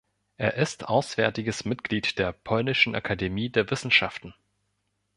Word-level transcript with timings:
Er 0.37 0.55
ist 0.55 0.85
auswärtiges 0.85 1.63
Mitglied 1.63 2.17
der 2.17 2.31
Polnischen 2.31 2.95
Akademie 2.95 3.49
der 3.51 3.69
Wissenschaften. 3.69 4.33